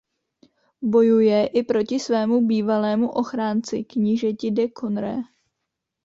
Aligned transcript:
Bojuje 0.93 1.39
i 1.47 1.63
proti 1.63 1.99
svému 2.01 2.37
bývalému 2.51 3.07
ochránci 3.21 3.83
knížeti 3.91 4.51
de 4.57 4.65
Condé. 4.79 5.13